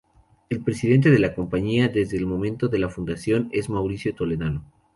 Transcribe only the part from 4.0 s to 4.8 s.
Toledano.